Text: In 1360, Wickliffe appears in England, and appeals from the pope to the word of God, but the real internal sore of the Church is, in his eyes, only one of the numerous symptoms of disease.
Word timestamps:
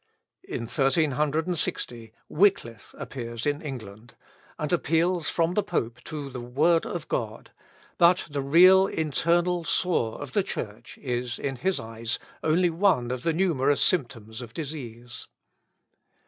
In 0.43 0.61
1360, 0.61 2.11
Wickliffe 2.27 2.95
appears 2.97 3.45
in 3.45 3.61
England, 3.61 4.15
and 4.57 4.73
appeals 4.73 5.29
from 5.29 5.53
the 5.53 5.61
pope 5.61 5.99
to 6.05 6.31
the 6.31 6.41
word 6.41 6.87
of 6.87 7.07
God, 7.07 7.51
but 7.99 8.25
the 8.27 8.41
real 8.41 8.87
internal 8.87 9.63
sore 9.63 10.19
of 10.19 10.33
the 10.33 10.41
Church 10.41 10.97
is, 11.03 11.37
in 11.37 11.57
his 11.57 11.79
eyes, 11.79 12.17
only 12.41 12.71
one 12.71 13.11
of 13.11 13.21
the 13.21 13.31
numerous 13.31 13.83
symptoms 13.83 14.41
of 14.41 14.55
disease. 14.55 15.27